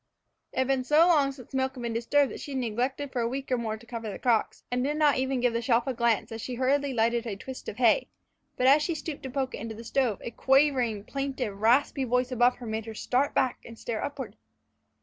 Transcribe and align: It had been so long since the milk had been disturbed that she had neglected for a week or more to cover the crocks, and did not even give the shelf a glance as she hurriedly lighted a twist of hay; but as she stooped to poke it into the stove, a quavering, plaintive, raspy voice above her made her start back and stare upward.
It 0.51 0.57
had 0.57 0.67
been 0.67 0.83
so 0.83 1.05
long 1.07 1.31
since 1.31 1.51
the 1.51 1.57
milk 1.57 1.75
had 1.75 1.83
been 1.83 1.93
disturbed 1.93 2.31
that 2.31 2.39
she 2.39 2.53
had 2.53 2.57
neglected 2.59 3.11
for 3.11 3.21
a 3.21 3.27
week 3.27 3.51
or 3.51 3.57
more 3.59 3.77
to 3.77 3.85
cover 3.85 4.09
the 4.09 4.17
crocks, 4.17 4.63
and 4.71 4.83
did 4.83 4.97
not 4.97 5.19
even 5.19 5.41
give 5.41 5.53
the 5.53 5.61
shelf 5.61 5.85
a 5.85 5.93
glance 5.93 6.31
as 6.31 6.41
she 6.41 6.55
hurriedly 6.55 6.91
lighted 6.91 7.27
a 7.27 7.35
twist 7.35 7.69
of 7.69 7.77
hay; 7.77 8.07
but 8.57 8.65
as 8.65 8.81
she 8.81 8.95
stooped 8.95 9.21
to 9.21 9.29
poke 9.29 9.53
it 9.53 9.59
into 9.59 9.75
the 9.75 9.83
stove, 9.83 10.19
a 10.23 10.31
quavering, 10.31 11.03
plaintive, 11.03 11.61
raspy 11.61 12.03
voice 12.03 12.31
above 12.31 12.55
her 12.55 12.65
made 12.65 12.87
her 12.87 12.95
start 12.95 13.35
back 13.35 13.59
and 13.63 13.77
stare 13.77 14.03
upward. 14.03 14.35